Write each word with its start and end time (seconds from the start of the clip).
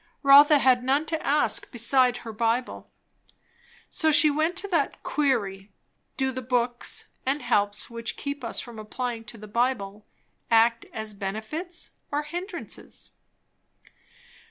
Rotha 0.23 0.57
had 0.57 0.83
none 0.83 1.05
to 1.05 1.23
ask 1.23 1.69
beside 1.71 2.17
her 2.25 2.33
Bible, 2.33 2.89
so 3.87 4.11
she 4.11 4.31
went 4.31 4.55
to 4.55 4.67
that 4.69 5.03
Query, 5.03 5.69
do 6.17 6.31
the 6.31 6.41
books 6.41 7.07
and 7.23 7.43
helps 7.43 7.87
which 7.87 8.17
keep 8.17 8.43
us 8.43 8.59
from 8.59 8.79
applying 8.79 9.23
to 9.25 9.37
the 9.37 9.45
Bible, 9.47 10.07
act 10.49 10.87
as 10.91 11.13
benefits 11.13 11.91
or 12.11 12.23
hindrances? 12.23 13.11